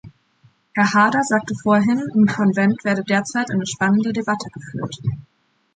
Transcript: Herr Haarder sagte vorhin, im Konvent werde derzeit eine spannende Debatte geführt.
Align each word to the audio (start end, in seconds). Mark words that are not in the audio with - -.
Herr 0.73 0.91
Haarder 0.95 1.21
sagte 1.21 1.53
vorhin, 1.53 2.01
im 2.15 2.25
Konvent 2.25 2.83
werde 2.83 3.03
derzeit 3.03 3.51
eine 3.51 3.67
spannende 3.67 4.11
Debatte 4.13 4.49
geführt. 4.49 4.97